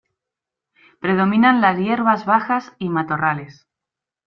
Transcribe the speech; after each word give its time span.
Predominan 0.99 1.61
las 1.61 1.77
hierbas 1.77 2.25
bajas 2.25 2.73
y 2.79 2.89
matorrales. 2.89 3.67